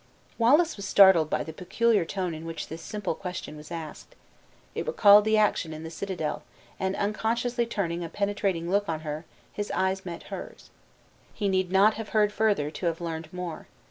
Wallace 0.39 0.77
was 0.77 0.87
startled 0.87 1.29
by 1.29 1.43
the 1.43 1.53
peculiar 1.53 2.05
tone 2.05 2.33
in 2.33 2.43
which 2.43 2.69
this 2.69 2.81
simple 2.81 3.13
question 3.13 3.55
was 3.55 3.69
asked. 3.69 4.15
It 4.73 4.87
recalled 4.87 5.25
the 5.25 5.37
action 5.37 5.73
in 5.73 5.83
the 5.83 5.91
citadel, 5.91 6.41
and, 6.79 6.95
unconsciously 6.95 7.67
turning 7.67 8.03
a 8.03 8.09
penetrating 8.09 8.67
look 8.71 8.89
on 8.89 9.01
her, 9.01 9.25
his 9.53 9.69
eyes 9.69 10.03
met 10.03 10.23
hers. 10.33 10.71
He 11.35 11.47
need 11.47 11.71
not 11.71 11.93
have 12.01 12.09
heard 12.17 12.33
further 12.33 12.71
to 12.71 12.87
have 12.87 12.99
learned 12.99 13.31
more. 13.31 13.67